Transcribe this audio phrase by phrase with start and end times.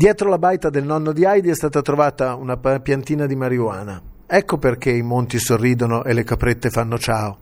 [0.00, 4.00] Dietro la baita del nonno di Heidi è stata trovata una piantina di marijuana.
[4.26, 7.39] Ecco perché i monti sorridono e le caprette fanno ciao.